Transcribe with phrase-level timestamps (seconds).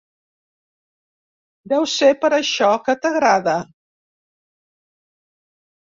[1.75, 3.57] Deu ser per això, que t'agrada.